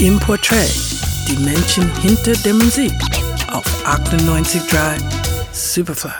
im 0.00 0.18
Portrait, 0.18 0.70
die 1.28 1.42
Menschen 1.42 1.90
hinter 2.02 2.32
der 2.44 2.52
Musik 2.52 2.92
auf 3.50 3.64
98.3 3.86 5.00
Superfly. 5.52 6.10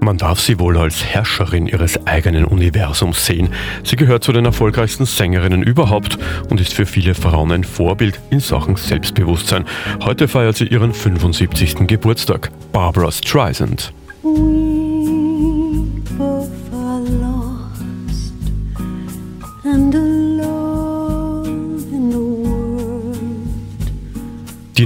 Man 0.00 0.18
darf 0.18 0.40
sie 0.40 0.58
wohl 0.58 0.78
als 0.78 1.04
Herrscherin 1.04 1.66
ihres 1.66 2.06
eigenen 2.06 2.44
Universums 2.44 3.24
sehen. 3.24 3.50
Sie 3.84 3.96
gehört 3.96 4.24
zu 4.24 4.32
den 4.32 4.44
erfolgreichsten 4.44 5.04
Sängerinnen 5.04 5.62
überhaupt 5.62 6.18
und 6.48 6.60
ist 6.60 6.74
für 6.74 6.86
viele 6.86 7.14
Frauen 7.14 7.52
ein 7.52 7.64
Vorbild 7.64 8.20
in 8.30 8.40
Sachen 8.40 8.76
Selbstbewusstsein. 8.76 9.64
Heute 10.04 10.26
feiert 10.26 10.56
sie 10.56 10.66
ihren 10.66 10.92
75. 10.92 11.86
Geburtstag. 11.86 12.50
Barbara 12.72 13.12
Streisand. 13.12 13.92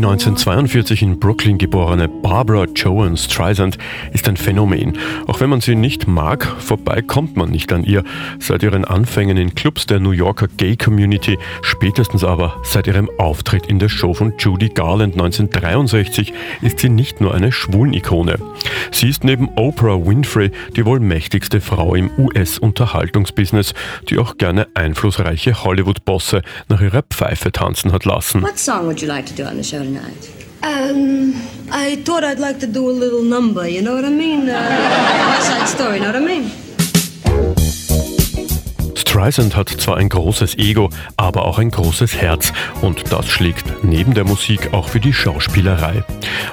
Die 0.01 0.07
1942 0.07 1.03
in 1.03 1.21
Brooklyn 1.21 1.59
geborene 1.59 2.09
Barbara 2.09 2.65
Joan 2.75 3.19
Streisand 3.19 3.77
ist 4.15 4.27
ein 4.31 4.39
Phänomen. 4.39 4.97
Auch 5.27 5.41
wenn 5.41 5.51
man 5.51 5.61
sie 5.61 5.75
nicht 5.75 6.09
mag, 6.09 6.47
vorbei 6.59 7.03
kommt 7.03 7.37
man 7.37 7.51
nicht 7.51 7.71
an 7.71 7.85
ihr. 7.85 8.03
Seit 8.39 8.63
ihren 8.63 8.87
Anfängen 8.87 9.37
in 9.37 9.55
Clubs 9.55 9.85
der 9.85 10.01
New 10.01 10.13
Yorker 10.13 10.49
Gay 10.57 10.79
Community, 10.79 11.39
spätestens 11.61 12.25
aber 12.25 12.57
seit 12.63 12.87
ihrem 12.87 13.11
Auftritt 13.19 13.67
in 13.67 13.79
der 13.79 13.91
Show 13.91 14.15
von 14.15 14.33
Judy 14.39 14.71
Garland 14.71 15.13
1963, 15.13 16.33
ist 16.63 16.79
sie 16.79 16.89
nicht 16.89 17.21
nur 17.21 17.35
eine 17.35 17.53
Schwulen-Ikone. 17.53 18.39
Sie 18.93 19.11
ist 19.11 19.23
neben 19.23 19.51
Oprah 19.57 20.07
Winfrey 20.07 20.51
die 20.77 20.87
wohl 20.87 21.01
mächtigste 21.01 21.61
Frau 21.61 21.95
im 21.95 22.11
US-Unterhaltungsbusiness, 22.17 23.75
die 24.09 24.17
auch 24.17 24.39
gerne 24.39 24.67
einflussreiche 24.73 25.63
Hollywood-Bosse 25.63 26.41
nach 26.71 26.81
ihrer 26.81 27.03
Pfeife 27.03 27.53
tanzen 27.53 27.93
hat 27.93 28.07
lassen. 28.07 28.43
What 28.43 28.59
song 28.59 28.87
would 28.87 29.03
you 29.03 29.07
like 29.07 29.27
to 29.27 29.35
do 29.35 29.47
on 29.47 29.63
the 29.63 29.63
show 29.63 29.90
tonight? 29.95 30.31
Um, 30.63 31.35
I 31.71 31.97
thought 32.05 32.23
I'd 32.23 32.39
like 32.39 32.61
to 32.61 32.67
do 32.67 32.89
a 32.89 32.93
little 32.93 33.23
number, 33.23 33.67
you 33.69 33.83
know 33.83 33.95
what 33.95 34.05
I 34.05 34.11
mean? 34.11 34.49
Uh, 34.49 34.53
West 34.53 35.47
Side 35.47 35.69
Story, 35.69 35.95
you 35.97 36.01
know 36.01 36.13
what 36.13 36.17
I 36.17 36.21
mean? 36.21 36.51
Streisand 39.21 39.55
hat 39.55 39.69
zwar 39.69 39.99
ein 39.99 40.09
großes 40.09 40.57
Ego, 40.57 40.89
aber 41.19 41.45
auch 41.45 41.59
ein 41.59 41.71
großes 41.71 42.17
Herz 42.17 42.55
und 42.81 43.13
das 43.13 43.29
schlägt 43.29 43.85
neben 43.85 44.15
der 44.15 44.25
Musik 44.25 44.73
auch 44.73 44.89
für 44.89 44.99
die 44.99 45.13
Schauspielerei. 45.13 46.05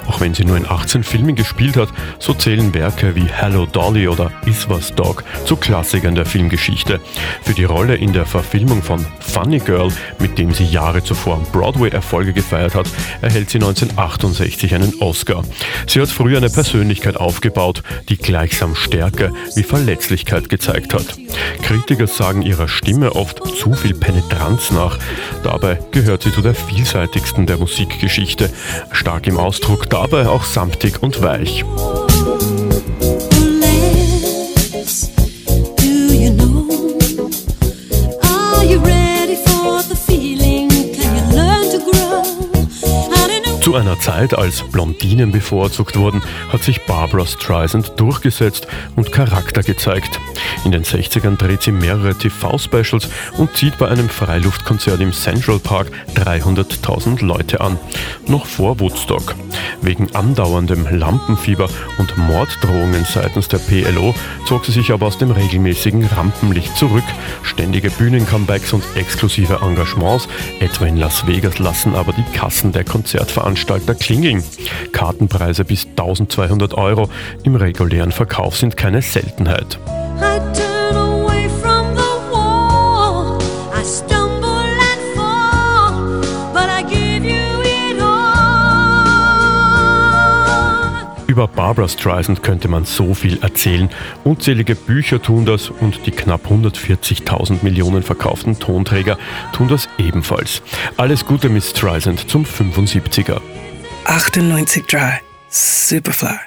Auch 0.05 0.19
wenn 0.19 0.33
sie 0.33 0.43
nur 0.43 0.57
in 0.57 0.69
18 0.69 1.05
Filmen 1.05 1.35
gespielt 1.35 1.77
hat, 1.77 1.87
so 2.19 2.33
zählen 2.33 2.73
Werke 2.73 3.15
wie 3.15 3.23
Hello 3.23 3.65
Dolly 3.65 4.09
oder 4.09 4.33
Is 4.45 4.67
Was 4.67 4.93
Dog 4.93 5.23
zu 5.45 5.55
Klassikern 5.55 6.15
der 6.15 6.25
Filmgeschichte. 6.25 6.99
Für 7.43 7.53
die 7.53 7.63
Rolle 7.63 7.95
in 7.95 8.11
der 8.11 8.25
Verfilmung 8.25 8.83
von 8.83 9.05
Funny 9.21 9.59
Girl, 9.59 9.89
mit 10.19 10.37
dem 10.37 10.53
sie 10.53 10.65
Jahre 10.65 11.01
zuvor 11.01 11.35
am 11.35 11.43
Broadway 11.53 11.89
Erfolge 11.89 12.33
gefeiert 12.33 12.75
hat, 12.75 12.87
erhält 13.21 13.49
sie 13.49 13.59
1968 13.59 14.75
einen 14.75 14.93
Oscar. 14.99 15.41
Sie 15.87 16.01
hat 16.01 16.09
früher 16.09 16.39
eine 16.39 16.49
Persönlichkeit 16.49 17.15
aufgebaut, 17.15 17.81
die 18.09 18.17
gleichsam 18.17 18.75
Stärke 18.75 19.31
wie 19.55 19.63
Verletzlichkeit 19.63 20.49
gezeigt 20.49 20.93
hat. 20.93 21.17
Kritiker 21.61 22.07
sagen 22.07 22.41
ihrer 22.57 22.67
Stimme 22.67 23.15
oft 23.15 23.45
zu 23.55 23.73
viel 23.73 23.93
Penetranz 23.93 24.71
nach. 24.71 24.97
Dabei 25.43 25.79
gehört 25.91 26.23
sie 26.23 26.31
zu 26.31 26.41
der 26.41 26.55
vielseitigsten 26.55 27.45
der 27.45 27.57
Musikgeschichte. 27.57 28.49
Stark 28.91 29.27
im 29.27 29.37
Ausdruck, 29.37 29.89
dabei 29.89 30.27
auch 30.27 30.43
samtig 30.43 31.03
und 31.03 31.21
weich. 31.21 31.63
Zu 43.67 43.75
einer 43.75 43.99
Zeit, 43.99 44.33
als 44.33 44.63
Blondinen 44.63 45.33
bevorzugt 45.33 45.97
wurden, 45.97 46.21
hat 46.53 46.63
sich 46.63 46.85
Barbara 46.85 47.25
Streisand 47.25 47.99
durchgesetzt 47.99 48.65
und 48.95 49.11
Charakter 49.11 49.61
gezeigt. 49.61 50.21
In 50.63 50.71
den 50.71 50.85
60ern 50.85 51.35
dreht 51.35 51.63
sie 51.63 51.73
mehrere 51.73 52.15
TV-Specials 52.15 53.09
und 53.37 53.57
zieht 53.57 53.77
bei 53.77 53.89
einem 53.89 54.07
Freiluftkonzert 54.07 55.01
im 55.01 55.11
Central 55.11 55.59
Park 55.59 55.91
300.000 56.15 57.25
Leute 57.25 57.59
an. 57.59 57.77
Noch 58.25 58.45
vor 58.45 58.79
Woodstock. 58.79 59.35
Wegen 59.81 60.15
andauerndem 60.15 60.87
Lampenfieber 60.89 61.67
und 61.97 62.17
Morddrohungen 62.17 63.03
seitens 63.03 63.49
der 63.49 63.57
PLO 63.57 64.15
zog 64.45 64.65
sie 64.65 64.71
sich 64.71 64.93
aber 64.93 65.07
aus 65.07 65.17
dem 65.17 65.31
regelmäßigen 65.31 66.05
Rampenlicht 66.05 66.77
zurück. 66.77 67.03
Ständige 67.43 67.89
Bühnencomebacks 67.89 68.71
und 68.71 68.85
exklusive 68.95 69.59
Engagements, 69.61 70.29
etwa 70.61 70.85
in 70.85 70.95
Las 70.95 71.27
Vegas, 71.27 71.59
lassen 71.59 71.95
aber 71.95 72.13
die 72.13 72.23
Kassen 72.31 72.71
der 72.71 72.85
Konzertveranstaltungen 72.85 73.56
Veranstalter 73.57 73.95
klingeln. 73.95 74.43
Kartenpreise 74.91 75.65
bis 75.65 75.87
1200 75.87 76.75
Euro 76.75 77.09
im 77.43 77.55
regulären 77.55 78.11
Verkauf 78.11 78.55
sind 78.55 78.77
keine 78.77 79.01
Seltenheit. 79.01 79.79
Über 91.37 91.47
Barbara 91.47 91.87
Streisand 91.87 92.41
könnte 92.41 92.67
man 92.67 92.85
so 92.85 93.13
viel 93.13 93.37
erzählen. 93.43 93.91
Unzählige 94.23 94.73
Bücher 94.73 95.21
tun 95.21 95.45
das 95.45 95.69
und 95.69 96.07
die 96.07 96.09
knapp 96.09 96.47
140.000 96.47 97.59
Millionen 97.61 98.01
verkauften 98.01 98.57
Tonträger 98.57 99.19
tun 99.53 99.67
das 99.67 99.87
ebenfalls. 99.99 100.63
Alles 100.97 101.27
Gute, 101.27 101.49
Miss 101.49 101.69
Streisand, 101.69 102.27
zum 102.27 102.43
75er. 102.43 103.39
98.3 104.05 105.19
Superfly. 105.47 106.46